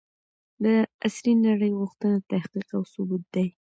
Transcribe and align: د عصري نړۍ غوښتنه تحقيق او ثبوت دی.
د 0.63 0.65
عصري 1.05 1.33
نړۍ 1.47 1.71
غوښتنه 1.79 2.17
تحقيق 2.31 2.67
او 2.77 2.83
ثبوت 2.93 3.23
دی. 3.33 3.47